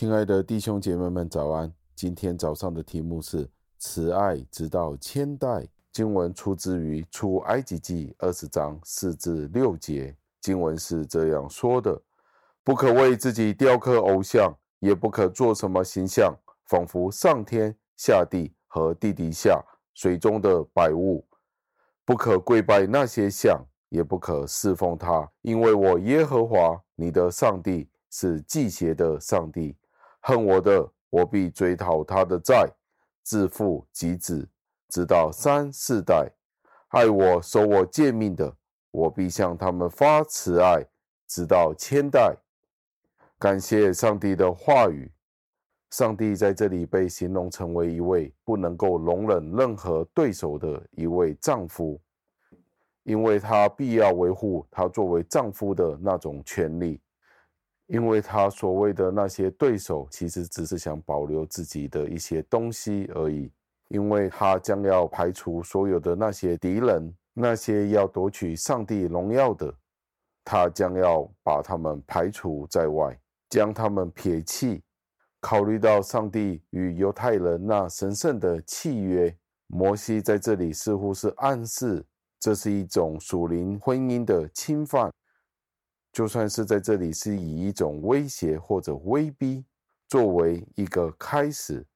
[0.00, 1.70] 亲爱的弟兄姐妹们，早安！
[1.94, 5.68] 今天早上的题目是“慈爱直到千代”。
[5.92, 10.16] 经文出自于出埃及记二十章四至六节。
[10.40, 12.00] 经文是这样说的
[12.64, 21.22] ：“不可为自己雕刻偶像，也不可做什么形象，仿佛上天下地和地底下水中的百物。
[22.06, 29.76] 不可跪拜那些像。”也不可侍奉他，因为我耶和华你的上帝是忌邪的上帝。
[30.20, 32.70] 恨我的，我必追讨他的债，
[33.22, 34.48] 自父及子，
[34.88, 36.26] 直到三四代；
[36.88, 38.54] 爱我、守我诫命的，
[38.90, 40.86] 我必向他们发慈爱，
[41.26, 42.36] 直到千代。
[43.38, 45.10] 感谢上帝的话语。
[45.90, 52.00] 上帝在这里被形容成为一位不能够容忍任何对手的一位丈夫。
[53.02, 57.00] 因为他必要维护他作为丈夫的那种权利，
[57.92, 63.50] 因为他所谓的那些对手，其实只是想保留自己的一些东西而已。
[63.88, 69.74] 因为他将要排除所有的那些敌人，那些要夺取上帝荣耀的，
[70.44, 73.18] 他将要把他们排除在外，
[73.48, 74.80] 将他们撇弃。
[75.40, 82.06] 考虑到上帝与犹太人那神圣的契约，摩西在这里似乎是暗示。
[82.38, 85.10] 这是一种属灵婚姻的侵犯，
[86.12, 89.64] 就算是在这里是以一种威胁或者威逼
[90.08, 91.86] 作为一个开始，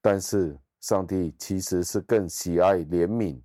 [0.00, 3.40] 但是上帝其实是更喜爱怜悯，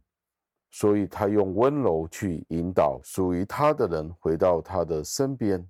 [0.71, 5.67] 所以他用温柔去引导属于他的人回到他的身边，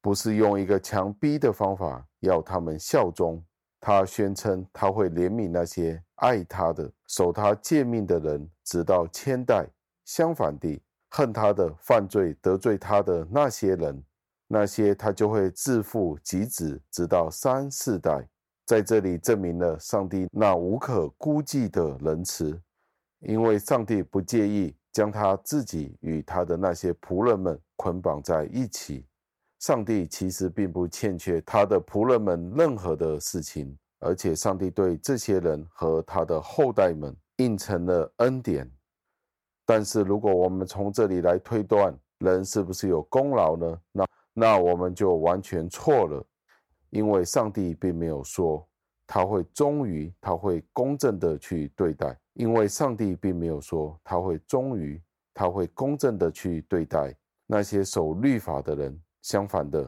[0.00, 3.44] 不是用一个强逼的方法要他们效忠。
[3.80, 9.68] 他宣称他会怜悯那些爱他的、守他诫命的人，直到千代。
[10.04, 14.04] 相反地，恨他的、犯罪得罪他的那些人，
[14.46, 18.28] 那些他就会自父及子，直到三四代。
[18.66, 22.60] 在这里证明了上帝那无可估计的仁慈，
[23.20, 29.06] 因为上帝不介意将他自己与他的那些仆人们捆绑在一起。
[29.60, 38.70] 上帝其实并不欠缺他的仆人们任何的事情，而且上帝对这些人和他的后代们应承了恩典。
[39.70, 43.80] 但是，如果我们从这里来推断人是不是有功劳呢？
[43.92, 46.24] 那那我们就完全错了，
[46.88, 48.66] 因为上帝并没有说
[49.06, 54.98] 他会忠于，他会公正的去对待，因为上帝并没有说他会忠于，
[55.34, 57.14] 他会公正的去对待
[57.46, 58.98] 那些守律法的人。
[59.20, 59.86] 相反的，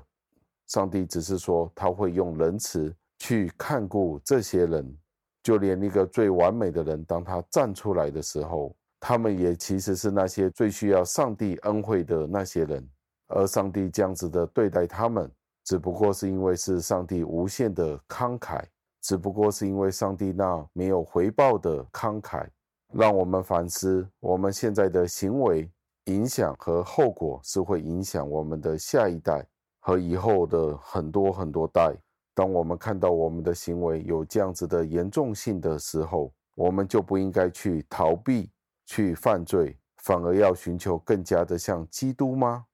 [0.67, 4.95] 上帝只是说他会用仁慈去看顾这些人，
[5.43, 8.77] 就连一个最完美的人，当他站出来的时候。
[9.01, 12.87] 他们也其实是那些最需要上帝恩惠的那些人，
[13.29, 15.29] 而上帝这样子的对待他们，
[15.65, 18.63] 只不过是因为是上帝无限的慷慨，
[19.01, 22.47] 只不过是因为上帝那没有回报的慷慨，
[22.93, 25.71] 让我们反思我们现在的行为
[26.05, 29.47] 影响和后果是会影响我们的下一代
[29.81, 31.95] 和以后的很多很多代。
[32.35, 38.51] 当我们看到我们的行为有这样子的严重性的时候，我们就不应该去逃避。
[38.91, 42.67] 去犯罪，反而要寻求更加的像基督吗？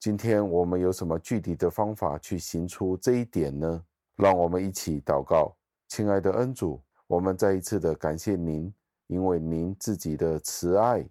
[0.00, 3.84] 今天我们有什么具体的方法去行出这一点呢？
[4.16, 5.56] 让我们一起祷告，
[5.86, 8.74] 亲爱的恩主，我们再一次的感谢您，
[9.06, 11.08] 因为您自己的慈爱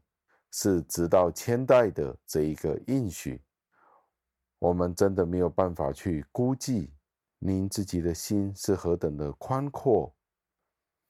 [0.51, 3.41] 是直到千代的这一个应许，
[4.59, 6.91] 我们真的没有办法去估计
[7.40, 10.13] 您自己的心是何等的宽阔。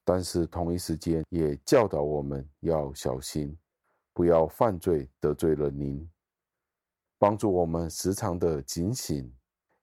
[0.07, 3.57] 但是同一时间也教导我们要小心，
[4.13, 6.07] 不要犯罪得罪了您，
[7.17, 9.29] 帮助我们时常的警醒，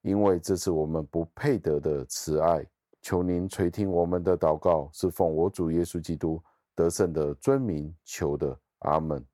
[0.03, 2.65] 因为这是我们不配得的慈爱。
[3.03, 6.41] 求您垂听我们的祷告，是奉我主耶稣基督
[6.77, 9.27] 得胜的尊名求的，阿门。